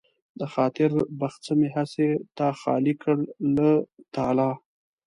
[0.39, 2.07] د خاطر بخڅه مې هسې
[2.37, 3.17] تا خالي کړ
[3.55, 3.69] له
[4.15, 4.51] تالا